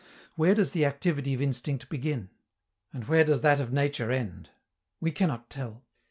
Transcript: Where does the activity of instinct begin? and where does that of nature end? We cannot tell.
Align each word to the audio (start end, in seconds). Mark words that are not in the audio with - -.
Where 0.33 0.55
does 0.55 0.71
the 0.71 0.83
activity 0.83 1.35
of 1.35 1.43
instinct 1.43 1.87
begin? 1.87 2.31
and 2.91 3.03
where 3.05 3.23
does 3.23 3.41
that 3.41 3.59
of 3.59 3.71
nature 3.71 4.11
end? 4.11 4.49
We 4.99 5.11
cannot 5.11 5.47
tell. 5.51 5.83